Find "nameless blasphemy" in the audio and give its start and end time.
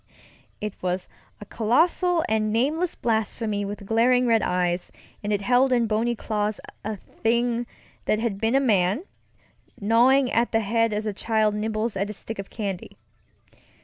2.51-3.63